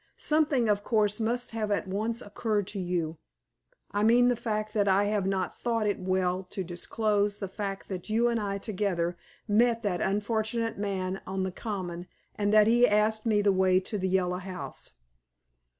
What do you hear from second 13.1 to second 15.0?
me the way to the Yellow House."